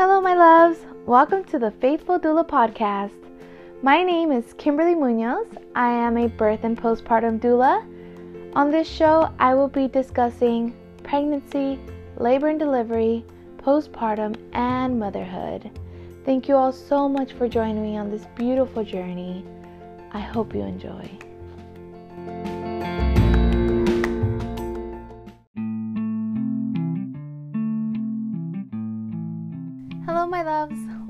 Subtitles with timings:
[0.00, 0.78] Hello, my loves.
[1.04, 3.20] Welcome to the Faithful Doula podcast.
[3.82, 5.46] My name is Kimberly Munoz.
[5.74, 7.84] I am a birth and postpartum doula.
[8.56, 11.78] On this show, I will be discussing pregnancy,
[12.16, 13.26] labor and delivery,
[13.58, 15.70] postpartum, and motherhood.
[16.24, 19.44] Thank you all so much for joining me on this beautiful journey.
[20.12, 21.29] I hope you enjoy.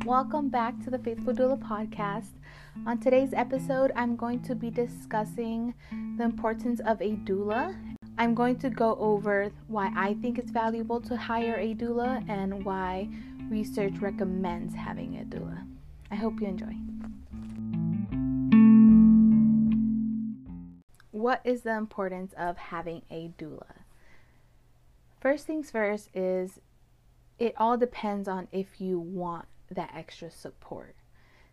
[0.06, 2.30] Welcome back to the Faithful Doula podcast.
[2.86, 5.74] On today's episode, I'm going to be discussing
[6.16, 7.76] the importance of a doula.
[8.16, 12.64] I'm going to go over why I think it's valuable to hire a doula and
[12.64, 13.10] why
[13.50, 15.66] research recommends having a doula.
[16.10, 16.74] I hope you enjoy.
[21.10, 23.82] What is the importance of having a doula?
[25.20, 26.58] First things first is
[27.38, 30.94] it all depends on if you want that extra support.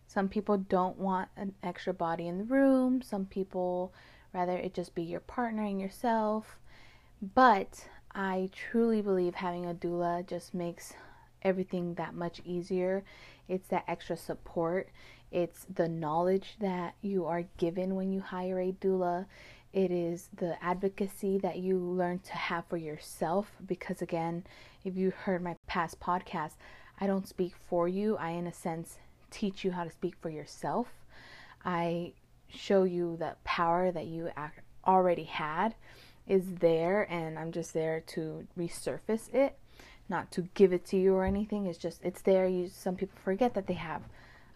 [0.06, 3.92] Some people don't want an extra body in the room, some people
[4.32, 6.58] rather it just be your partner and yourself.
[7.34, 10.94] But I truly believe having a doula just makes
[11.42, 13.04] everything that much easier.
[13.48, 14.88] It's that extra support,
[15.30, 19.26] it's the knowledge that you are given when you hire a doula.
[19.72, 24.44] It is the advocacy that you learn to have for yourself because, again,
[24.84, 26.52] if you heard my past podcast,
[27.00, 28.16] I don't speak for you.
[28.16, 28.98] I, in a sense,
[29.30, 30.88] teach you how to speak for yourself.
[31.64, 32.12] I
[32.48, 34.30] show you the power that you
[34.86, 35.74] already had
[36.26, 39.58] is there, and I'm just there to resurface it,
[40.08, 41.66] not to give it to you or anything.
[41.66, 42.46] It's just, it's there.
[42.46, 44.02] You, some people forget that they have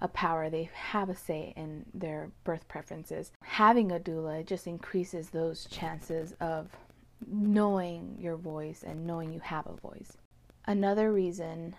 [0.01, 3.31] a power, they have a say in their birth preferences.
[3.43, 6.77] Having a doula just increases those chances of
[7.31, 10.17] knowing your voice and knowing you have a voice.
[10.67, 11.77] Another reason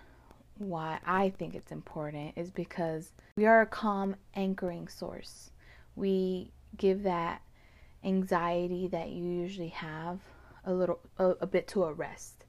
[0.57, 5.52] why I think it's important is because we are a calm anchoring source.
[5.95, 7.41] We give that
[8.03, 10.19] anxiety that you usually have
[10.65, 12.45] a little a, a bit to a rest.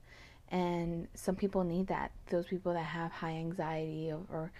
[0.50, 2.12] And some people need that.
[2.30, 4.52] Those people that have high anxiety or, or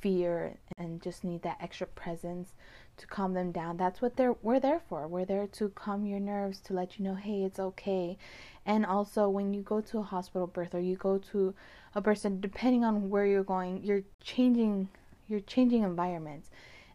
[0.00, 2.54] fear and just need that extra presence
[2.96, 3.76] to calm them down.
[3.76, 5.08] That's what they're we're there for.
[5.08, 8.18] We're there to calm your nerves, to let you know, hey, it's okay.
[8.66, 11.54] And also when you go to a hospital birth or you go to
[11.94, 14.88] a person, depending on where you're going, you're changing
[15.28, 16.50] you're changing environments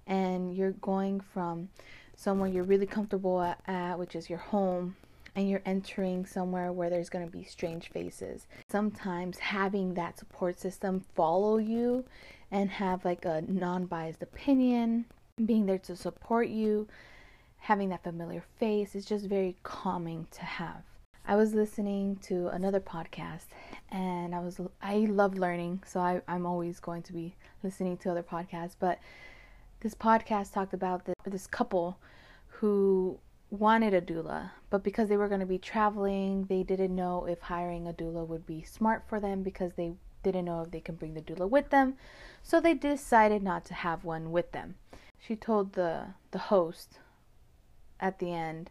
[0.08, 1.70] and you're going from
[2.16, 4.96] somewhere you're really comfortable at, at which is your home
[5.36, 8.48] and you're entering somewhere where there's going to be strange faces.
[8.70, 12.06] Sometimes having that support system follow you
[12.52, 15.06] and have like a non biased opinion,
[15.46, 16.88] being there to support you,
[17.58, 20.84] having that familiar face is just very calming to have.
[21.28, 23.48] I was listening to another podcast
[23.90, 28.12] and I was I love learning, so I, I'm always going to be listening to
[28.12, 28.76] other podcasts.
[28.80, 29.00] But
[29.80, 31.98] this podcast talked about this, this couple
[32.48, 33.20] who
[33.50, 37.42] wanted a doula, but because they were going to be traveling, they didn't know if
[37.42, 39.94] hiring a doula would be smart for them because they
[40.32, 41.96] didn't know if they can bring the doula with them.
[42.44, 44.76] So they decided not to have one with them.
[45.20, 47.00] She told the the host
[48.00, 48.70] at the end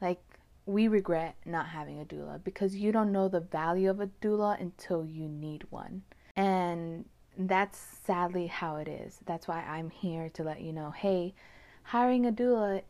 [0.00, 0.20] like
[0.66, 4.60] we regret not having a doula because you don't know the value of a doula
[4.60, 6.02] until you need one.
[6.36, 7.04] And
[7.36, 9.18] that's sadly how it is.
[9.26, 11.34] That's why I'm here to let you know, hey,
[11.82, 12.82] hiring a doula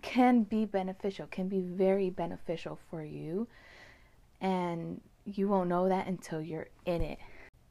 [0.00, 3.48] can be beneficial, can be very beneficial for you.
[4.40, 7.18] And you won't know that until you're in it.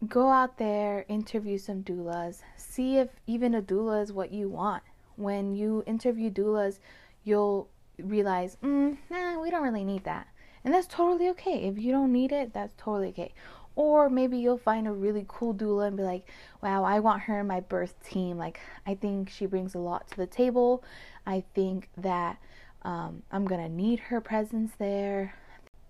[0.07, 4.81] Go out there, interview some doulas, see if even a doula is what you want.
[5.15, 6.79] When you interview doulas,
[7.23, 7.69] you'll
[7.99, 10.27] realize, mm, nah, we don't really need that.
[10.63, 11.67] And that's totally okay.
[11.67, 13.33] If you don't need it, that's totally okay.
[13.75, 16.27] Or maybe you'll find a really cool doula and be like,
[16.61, 18.37] wow, I want her in my birth team.
[18.37, 20.83] Like, I think she brings a lot to the table.
[21.25, 22.37] I think that
[22.81, 25.35] um, I'm going to need her presence there.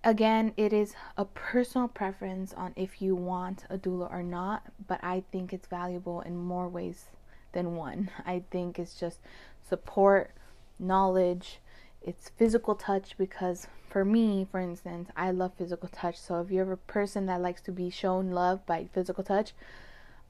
[0.03, 5.00] Again, it is a personal preference on if you want a doula or not, but
[5.03, 7.06] I think it's valuable in more ways
[7.51, 8.09] than one.
[8.25, 9.19] I think it's just
[9.68, 10.31] support,
[10.80, 11.59] knowledge,
[12.01, 16.18] it's physical touch because for me, for instance, I love physical touch.
[16.18, 19.53] So if you're a person that likes to be shown love by physical touch,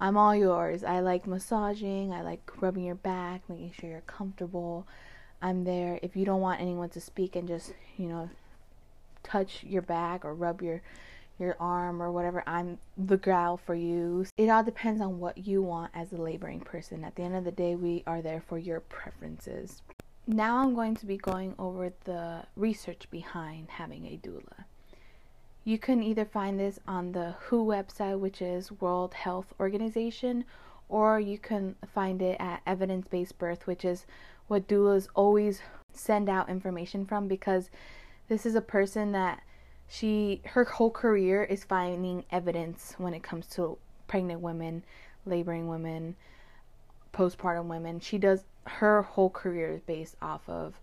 [0.01, 0.83] I'm all yours.
[0.83, 4.85] I like massaging, I like rubbing your back, making sure you're comfortable.
[5.41, 5.97] I'm there.
[6.01, 8.29] If you don't want anyone to speak and just, you know,
[9.23, 10.81] touch your back or rub your
[11.41, 14.25] your arm or whatever, I'm the gal for you.
[14.37, 17.03] It all depends on what you want as a laboring person.
[17.03, 19.81] At the end of the day, we are there for your preferences.
[20.27, 24.65] Now I'm going to be going over the research behind having a doula.
[25.63, 30.45] You can either find this on the WHO website, which is World Health Organization,
[30.89, 34.05] or you can find it at Evidence Based Birth, which is
[34.47, 35.61] what doulas always
[35.93, 37.69] send out information from because
[38.31, 39.43] this is a person that
[39.89, 44.85] she her whole career is finding evidence when it comes to pregnant women,
[45.25, 46.15] laboring women,
[47.13, 47.99] postpartum women.
[47.99, 50.75] She does her whole career is based off of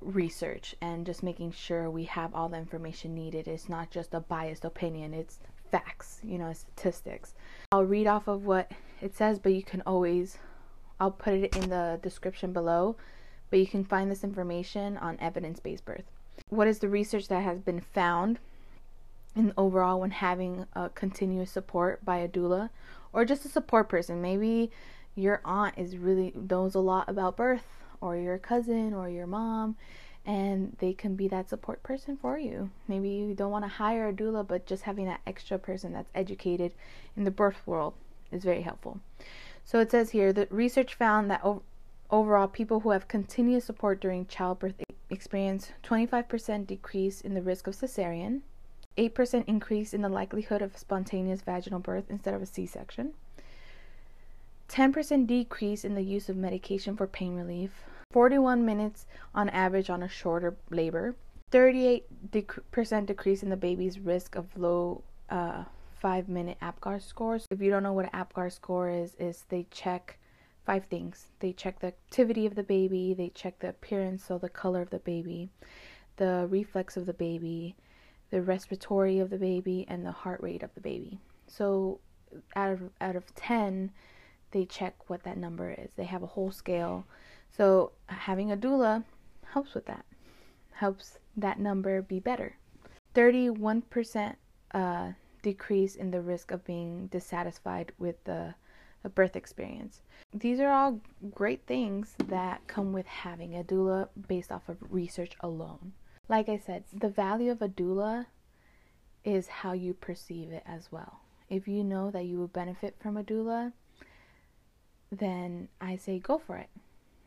[0.00, 3.46] research and just making sure we have all the information needed.
[3.46, 5.38] It's not just a biased opinion, it's
[5.70, 7.32] facts, you know, statistics.
[7.70, 10.38] I'll read off of what it says, but you can always,
[10.98, 12.96] I'll put it in the description below,
[13.50, 16.10] but you can find this information on evidence based birth.
[16.48, 18.38] What is the research that has been found
[19.36, 22.70] in overall when having a continuous support by a doula
[23.12, 24.20] or just a support person?
[24.20, 24.70] Maybe
[25.14, 27.66] your aunt is really knows a lot about birth
[28.00, 29.76] or your cousin or your mom
[30.26, 32.70] and they can be that support person for you.
[32.88, 36.10] Maybe you don't want to hire a doula, but just having that extra person that's
[36.14, 36.72] educated
[37.16, 37.94] in the birth world
[38.30, 39.00] is very helpful.
[39.64, 41.44] So it says here that research found that
[42.10, 44.74] overall, people who have continuous support during childbirth
[45.08, 48.40] experience 25% decrease in the risk of cesarean,
[48.96, 53.12] 8% increase in the likelihood of spontaneous vaginal birth instead of a C section,
[54.68, 57.72] 10% decrease in the use of medication for pain relief,
[58.12, 61.16] 41 minutes on average on a shorter labor,
[61.52, 65.64] 38% dec- decrease in the baby's risk of low uh,
[66.00, 67.46] five minute APGAR scores.
[67.50, 70.18] If you don't know what an APGAR score is, is they check
[70.70, 71.26] five things.
[71.40, 74.90] They check the activity of the baby, they check the appearance, so the color of
[74.90, 75.48] the baby,
[76.16, 77.74] the reflex of the baby,
[78.30, 81.18] the respiratory of the baby, and the heart rate of the baby.
[81.48, 81.98] So
[82.54, 83.90] out of out of 10,
[84.52, 85.90] they check what that number is.
[85.96, 87.04] They have a whole scale.
[87.50, 89.02] So having a doula
[89.52, 90.04] helps with that.
[90.70, 92.54] Helps that number be better.
[93.16, 94.36] 31%
[94.72, 95.08] uh,
[95.42, 98.54] decrease in the risk of being dissatisfied with the,
[99.02, 100.00] the birth experience.
[100.32, 101.00] These are all
[101.34, 105.92] great things that come with having a doula based off of research alone.
[106.28, 108.26] Like I said, the value of a doula
[109.24, 111.20] is how you perceive it as well.
[111.48, 113.72] If you know that you will benefit from a doula,
[115.10, 116.68] then I say go for it.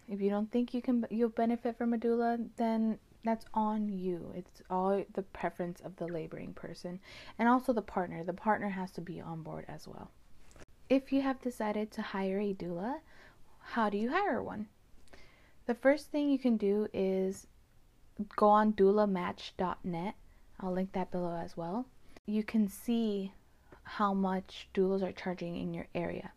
[0.07, 4.31] If you don't think you can you'll benefit from a doula, then that's on you.
[4.35, 6.99] It's all the preference of the laboring person
[7.39, 8.23] and also the partner.
[8.23, 10.11] The partner has to be on board as well.
[10.89, 12.99] If you have decided to hire a doula,
[13.59, 14.67] how do you hire one?
[15.65, 17.47] The first thing you can do is
[18.35, 20.15] go on doulamatch.net.
[20.59, 21.85] I'll link that below as well.
[22.25, 23.33] You can see
[23.83, 26.31] how much doulas are charging in your area.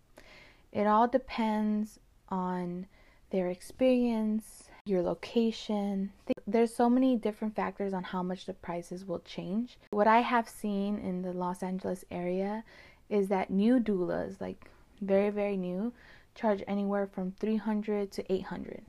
[0.72, 2.86] It all depends on
[3.30, 6.12] their experience, your location.
[6.46, 9.78] There's so many different factors on how much the prices will change.
[9.90, 12.64] What I have seen in the Los Angeles area
[13.08, 14.70] is that new doulas, like
[15.00, 15.92] very very new,
[16.34, 18.82] charge anywhere from 300 to 800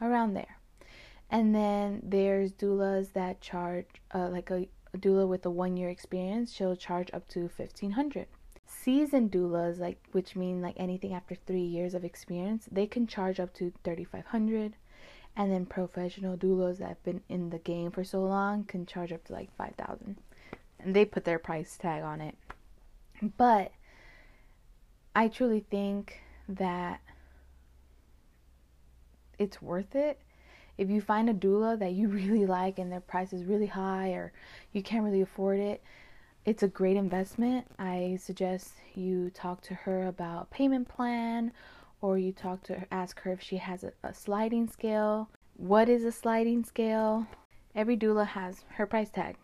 [0.00, 0.56] around there.
[1.30, 5.88] And then there's doulas that charge uh, like a, a doula with a 1 year
[5.88, 8.26] experience, she'll charge up to 1500
[8.72, 13.38] seasoned doulas like which mean like anything after three years of experience they can charge
[13.38, 14.74] up to 3500
[15.36, 19.12] and then professional doulas that have been in the game for so long can charge
[19.12, 20.16] up to like 5000
[20.80, 22.34] and they put their price tag on it
[23.36, 23.72] but
[25.14, 27.00] i truly think that
[29.38, 30.20] it's worth it
[30.78, 34.10] if you find a doula that you really like and their price is really high
[34.10, 34.32] or
[34.72, 35.82] you can't really afford it
[36.44, 37.66] it's a great investment.
[37.78, 41.52] I suggest you talk to her about payment plan
[42.00, 45.30] or you talk to her, ask her if she has a, a sliding scale.
[45.56, 47.28] What is a sliding scale?
[47.76, 49.36] Every doula has her price tag.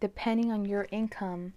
[0.00, 1.52] Depending on your income,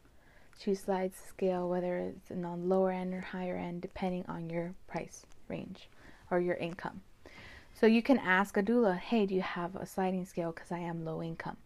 [0.63, 5.25] she slides scale whether it's on lower end or higher end depending on your price
[5.48, 5.89] range
[6.30, 7.01] or your income.
[7.74, 10.80] So you can ask a doula, "Hey, do you have a sliding scale cuz I
[10.80, 11.58] am low income?"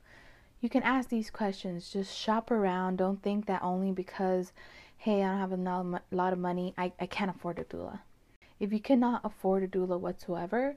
[0.65, 1.91] you can ask these questions.
[1.91, 2.97] Just shop around.
[2.97, 4.51] Don't think that only because,
[4.97, 7.99] hey, I don't have a lot of money, I, I can't afford a doula.
[8.59, 10.75] If you cannot afford a doula whatsoever,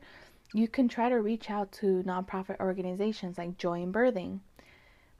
[0.53, 4.41] you can try to reach out to nonprofit organizations like Joy in Birthing.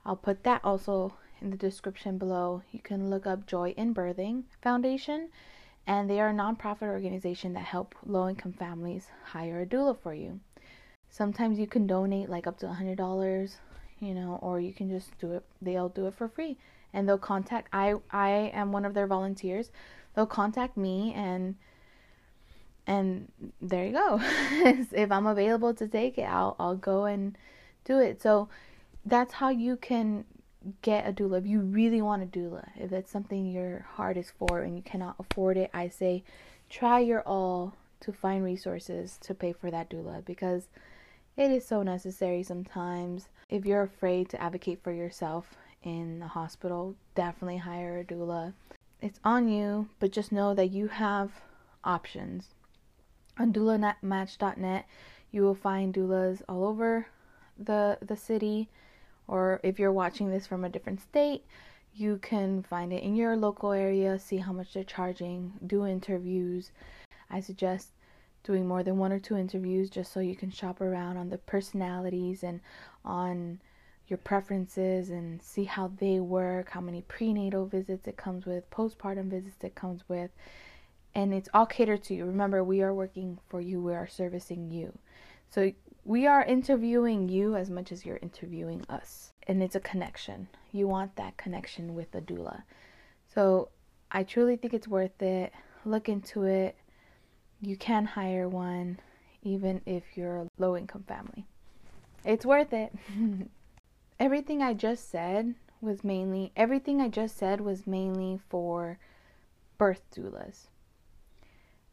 [0.05, 2.63] I'll put that also in the description below.
[2.71, 5.29] You can look up Joy in Birthing Foundation,
[5.87, 10.13] and they are a nonprofit organization that help low income families hire a doula for
[10.13, 10.39] you.
[11.09, 13.57] Sometimes you can donate like up to $100
[13.99, 15.43] you know, or you can just do it.
[15.61, 16.57] They'll do it for free,
[16.93, 17.67] and they'll contact.
[17.73, 19.71] I I am one of their volunteers.
[20.15, 21.55] They'll contact me, and
[22.87, 23.31] and
[23.61, 24.19] there you go.
[24.21, 27.37] if I'm available to take it, I'll I'll go and
[27.85, 28.21] do it.
[28.21, 28.49] So
[29.05, 30.25] that's how you can
[30.81, 34.31] get a doula, if you really want a doula, if that's something your heart is
[34.37, 36.23] for and you cannot afford it, I say
[36.69, 40.67] try your all to find resources to pay for that doula because
[41.37, 43.29] it is so necessary sometimes.
[43.49, 48.53] If you're afraid to advocate for yourself in the hospital, definitely hire a doula.
[49.01, 51.31] It's on you, but just know that you have
[51.83, 52.49] options.
[53.37, 54.85] On doulamatch.net,
[55.31, 57.07] you will find doulas all over
[57.57, 58.69] the the city
[59.29, 61.45] or if you're watching this from a different state,
[61.93, 66.71] you can find it in your local area, see how much they're charging, do interviews.
[67.29, 67.89] I suggest
[68.43, 71.37] doing more than one or two interviews just so you can shop around on the
[71.37, 72.59] personalities and
[73.05, 73.59] on
[74.07, 79.29] your preferences and see how they work, how many prenatal visits it comes with, postpartum
[79.29, 80.31] visits it comes with.
[81.13, 82.25] And it's all catered to you.
[82.25, 84.97] Remember, we are working for you, we are servicing you.
[85.49, 85.71] So
[86.05, 89.31] we are interviewing you as much as you're interviewing us.
[89.47, 90.47] And it's a connection.
[90.71, 92.63] You want that connection with a doula.
[93.33, 93.69] So
[94.11, 95.53] I truly think it's worth it.
[95.85, 96.75] Look into it.
[97.61, 98.99] You can hire one
[99.41, 101.45] even if you're a low income family.
[102.25, 102.93] It's worth it.
[104.19, 108.99] everything I just said was mainly everything I just said was mainly for
[109.77, 110.67] birth doulas.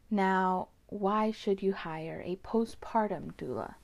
[0.09, 3.75] Now, why should you hire a postpartum doula?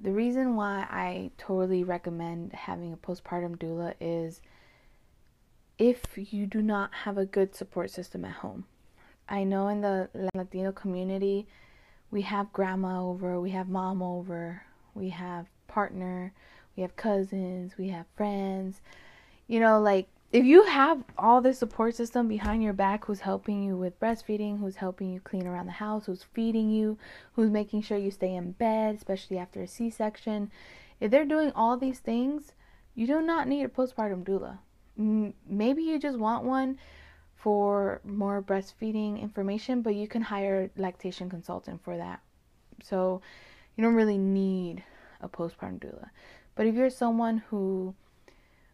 [0.00, 4.40] The reason why I totally recommend having a postpartum doula is
[5.78, 8.64] if you do not have a good support system at home.
[9.28, 11.46] I know in the Latino community,
[12.10, 14.62] we have grandma over, we have mom over,
[14.94, 16.32] we have partner,
[16.76, 18.80] we have cousins, we have friends.
[19.48, 23.62] You know, like if you have all this support system behind your back who's helping
[23.62, 26.98] you with breastfeeding, who's helping you clean around the house, who's feeding you,
[27.34, 30.50] who's making sure you stay in bed, especially after a C section,
[31.00, 32.52] if they're doing all these things,
[32.94, 34.58] you do not need a postpartum doula.
[35.48, 36.78] Maybe you just want one
[37.34, 42.20] for more breastfeeding information, but you can hire a lactation consultant for that.
[42.82, 43.20] So
[43.76, 44.82] you don't really need
[45.20, 46.08] a postpartum doula.
[46.54, 47.94] But if you're someone who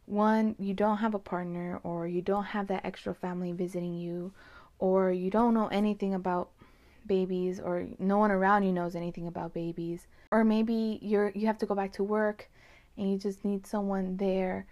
[0.06, 4.32] one, you don't have a partner, or you don't have that extra family visiting you,
[4.78, 6.50] or you don't know anything about
[7.06, 11.58] babies, or no one around you knows anything about babies, or maybe you're you have
[11.58, 12.48] to go back to work
[12.96, 14.66] and you just need someone there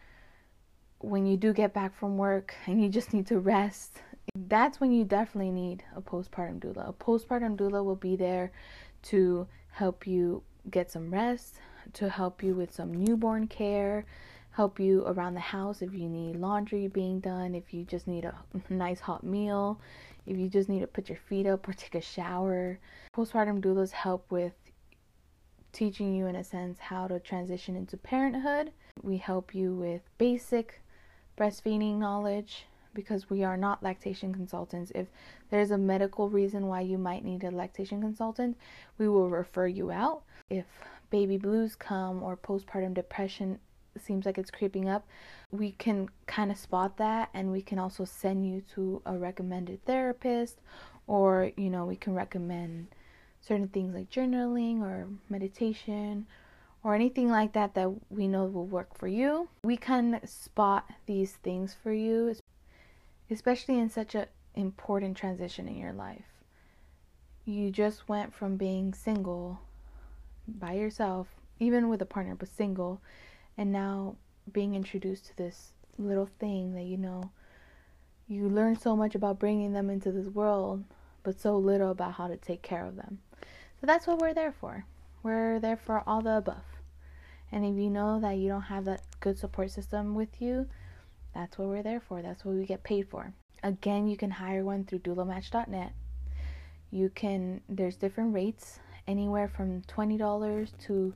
[0.98, 4.02] when you do get back from work and you just need to rest.
[4.34, 6.88] That's when you definitely need a postpartum doula.
[6.88, 8.52] A postpartum doula will be there
[9.04, 11.56] to help you get some rest,
[11.94, 14.04] to help you with some newborn care,
[14.60, 18.26] help you around the house if you need laundry being done, if you just need
[18.26, 18.34] a
[18.68, 19.80] nice hot meal,
[20.26, 22.78] if you just need to put your feet up or take a shower.
[23.16, 24.52] Postpartum doulas help with
[25.72, 28.70] teaching you, in a sense, how to transition into parenthood.
[29.02, 30.82] We help you with basic
[31.38, 34.92] breastfeeding knowledge because we are not lactation consultants.
[34.94, 35.06] If
[35.48, 38.58] there's a medical reason why you might need a lactation consultant,
[38.98, 40.24] we will refer you out.
[40.50, 40.66] If
[41.08, 43.58] baby blues come or postpartum depression
[43.98, 45.06] seems like it's creeping up,
[45.50, 49.84] we can kind of spot that and we can also send you to a recommended
[49.84, 50.60] therapist
[51.06, 52.88] or, you know, we can recommend
[53.40, 56.26] certain things like journaling or meditation
[56.82, 59.48] or anything like that that we know will work for you.
[59.64, 62.34] We can spot these things for you,
[63.30, 66.24] especially in such an important transition in your life.
[67.44, 69.60] You just went from being single
[70.46, 71.28] by yourself,
[71.58, 73.00] even with a partner, but single,
[73.60, 74.16] and now
[74.50, 77.30] being introduced to this little thing that you know
[78.26, 80.82] you learn so much about bringing them into this world
[81.22, 83.18] but so little about how to take care of them.
[83.78, 84.86] So that's what we're there for.
[85.22, 86.64] We're there for all the above.
[87.52, 90.66] And if you know that you don't have that good support system with you
[91.34, 92.22] that's what we're there for.
[92.22, 93.34] That's what we get paid for.
[93.62, 95.92] Again you can hire one through doulamatch.net
[96.90, 101.14] you can there's different rates anywhere from $20 to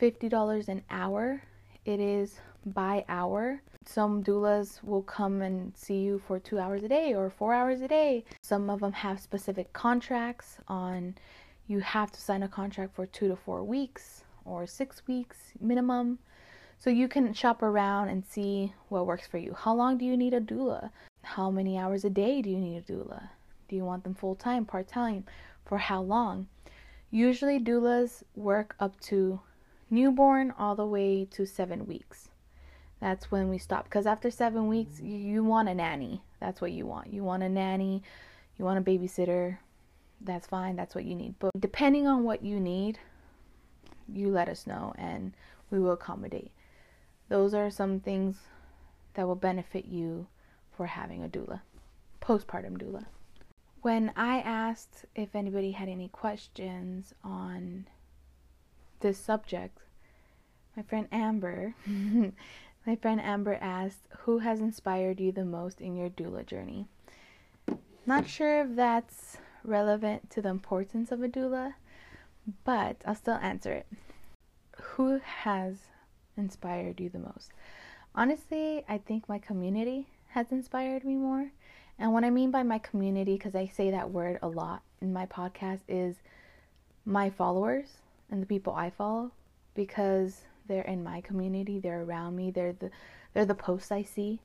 [0.00, 1.42] $50 an hour
[1.86, 3.62] it is by hour.
[3.84, 7.80] Some doulas will come and see you for two hours a day or four hours
[7.80, 8.24] a day.
[8.42, 11.14] Some of them have specific contracts on
[11.68, 16.18] you have to sign a contract for two to four weeks or six weeks minimum.
[16.78, 19.54] So you can shop around and see what works for you.
[19.54, 20.90] How long do you need a doula?
[21.22, 23.30] How many hours a day do you need a doula?
[23.68, 25.24] Do you want them full time, part time?
[25.64, 26.48] For how long?
[27.10, 29.40] Usually, doulas work up to
[29.90, 32.28] newborn all the way to seven weeks.
[33.00, 33.84] That's when we stop.
[33.84, 36.22] Because after seven weeks, you, you want a nanny.
[36.40, 37.12] That's what you want.
[37.12, 38.02] You want a nanny,
[38.58, 39.58] you want a babysitter.
[40.20, 40.76] That's fine.
[40.76, 41.34] That's what you need.
[41.38, 42.98] But depending on what you need,
[44.12, 45.32] you let us know and
[45.70, 46.52] we will accommodate.
[47.28, 48.36] those are some things
[49.14, 50.28] that will benefit you
[50.76, 51.60] for having a doula,
[52.22, 53.04] postpartum doula.
[53.82, 57.86] When I asked if anybody had any questions on
[59.00, 59.78] this subject,
[60.76, 66.10] my friend Amber, my friend Amber asked, "Who has inspired you the most in your
[66.10, 66.86] doula journey?"
[68.06, 71.74] Not sure if that's relevant to the importance of a doula,
[72.64, 73.86] but I'll still answer it.
[74.80, 75.88] Who has
[76.36, 77.50] inspired you the most?
[78.14, 81.50] Honestly, I think my community has inspired me more.
[81.98, 85.12] And what I mean by my community, because I say that word a lot in
[85.12, 86.16] my podcast, is
[87.04, 87.88] my followers
[88.30, 89.32] and the people I follow
[89.74, 92.90] because they're in my community, they're around me, they're the
[93.34, 94.40] they're the posts I see.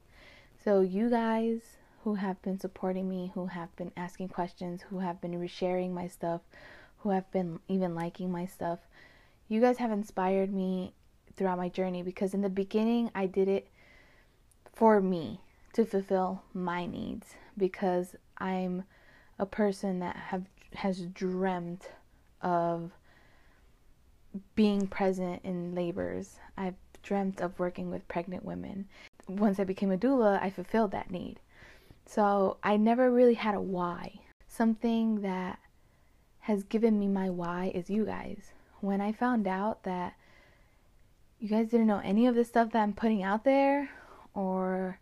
[0.63, 1.61] So you guys
[2.03, 6.07] who have been supporting me, who have been asking questions, who have been resharing my
[6.07, 6.41] stuff,
[6.99, 8.79] who have been even liking my stuff,
[9.47, 10.93] you guys have inspired me
[11.35, 13.67] throughout my journey because in the beginning I did it
[14.73, 15.41] for me
[15.73, 18.83] to fulfill my needs because I'm
[19.39, 21.89] a person that have has dreamt
[22.41, 22.91] of
[24.55, 26.39] being present in labors.
[26.57, 28.87] I've dreamt of working with pregnant women.
[29.27, 31.39] Once I became a doula, I fulfilled that need.
[32.05, 34.21] So I never really had a why.
[34.47, 35.59] Something that
[36.39, 38.51] has given me my why is you guys.
[38.79, 40.13] When I found out that
[41.39, 43.89] you guys didn't know any of the stuff that I'm putting out there
[44.33, 44.99] or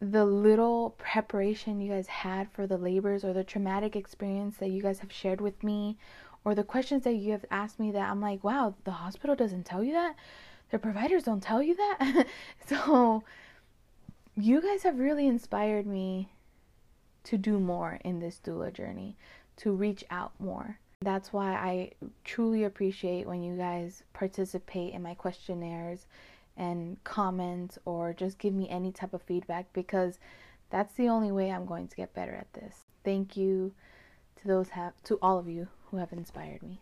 [0.00, 4.80] the little preparation you guys had for the labors or the traumatic experience that you
[4.80, 5.98] guys have shared with me
[6.44, 9.64] or the questions that you have asked me that I'm like, wow, the hospital doesn't
[9.64, 10.14] tell you that?
[10.70, 12.26] The providers don't tell you that?
[12.66, 13.24] so,
[14.36, 16.30] you guys have really inspired me
[17.24, 19.16] to do more in this doula journey,
[19.56, 20.78] to reach out more.
[21.00, 21.92] That's why I
[22.24, 26.06] truly appreciate when you guys participate in my questionnaires
[26.56, 30.18] and comment or just give me any type of feedback because
[30.70, 32.84] that's the only way I'm going to get better at this.
[33.04, 33.72] Thank you
[34.40, 36.80] to those have to all of you who have inspired me.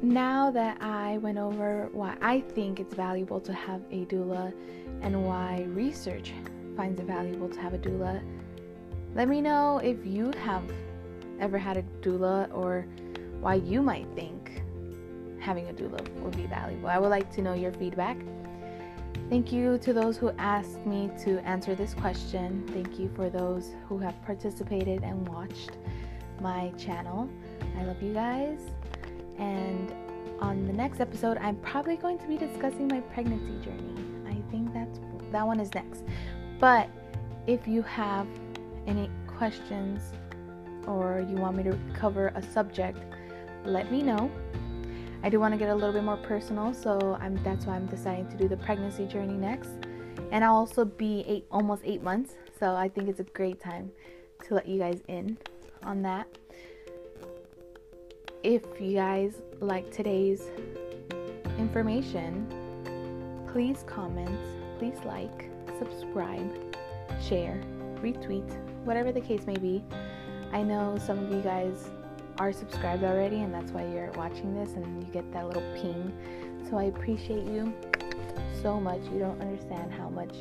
[0.00, 4.54] Now that I went over why I think it's valuable to have a doula
[5.02, 6.32] and why research
[6.76, 8.22] finds it valuable to have a doula,
[9.14, 10.62] let me know if you have
[11.40, 12.86] ever had a doula or
[13.40, 14.62] why you might think
[15.40, 16.88] having a doula would be valuable.
[16.88, 18.16] I would like to know your feedback.
[19.28, 22.66] Thank you to those who asked me to answer this question.
[22.72, 25.72] Thank you for those who have participated and watched
[26.40, 27.28] my channel.
[27.78, 28.58] I love you guys.
[29.38, 29.92] And
[30.40, 34.02] on the next episode, I'm probably going to be discussing my pregnancy journey.
[34.26, 34.98] I think that's
[35.30, 36.04] that one is next.
[36.58, 36.88] But
[37.46, 38.26] if you have
[38.86, 40.00] any questions
[40.86, 42.98] or you want me to cover a subject,
[43.66, 44.30] let me know.
[45.22, 47.86] I do want to get a little bit more personal, so I'm that's why I'm
[47.86, 49.70] deciding to do the pregnancy journey next.
[50.30, 53.90] And I'll also be eight almost eight months, so I think it's a great time
[54.46, 55.36] to let you guys in
[55.82, 56.26] on that.
[58.42, 60.42] If you guys like today's
[61.58, 62.46] information,
[63.52, 64.38] please comment,
[64.78, 66.76] please like, subscribe,
[67.20, 67.60] share,
[67.96, 68.48] retweet,
[68.84, 69.82] whatever the case may be.
[70.52, 71.90] I know some of you guys
[72.38, 76.12] are subscribed already, and that's why you're watching this and you get that little ping.
[76.68, 77.72] So I appreciate you
[78.62, 79.00] so much.
[79.12, 80.34] You don't understand how much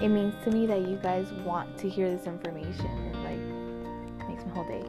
[0.00, 2.86] it means to me that you guys want to hear this information.
[2.86, 4.84] It like makes my whole day.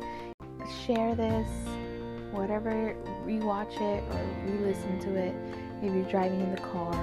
[0.86, 1.48] Share this,
[2.32, 5.36] whatever, rewatch it or re-listen to it.
[5.82, 6.94] Maybe you're driving in the car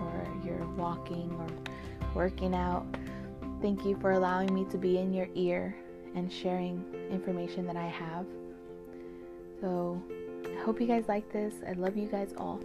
[0.00, 2.86] or you're walking or working out.
[3.60, 5.74] Thank you for allowing me to be in your ear
[6.14, 8.24] and sharing information that I have.
[9.60, 10.02] So
[10.44, 11.54] I hope you guys like this.
[11.66, 12.60] I love you guys all.